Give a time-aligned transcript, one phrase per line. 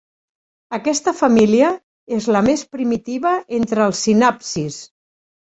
[0.77, 1.67] Aquesta família
[2.17, 4.83] és la més primitiva entre els sinàpsids.